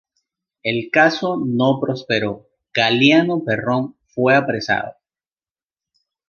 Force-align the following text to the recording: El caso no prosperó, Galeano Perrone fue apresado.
El 0.63 0.89
caso 0.89 1.37
no 1.45 1.79
prosperó, 1.79 2.49
Galeano 2.73 3.43
Perrone 3.43 3.93
fue 4.07 4.33
apresado. 4.35 4.93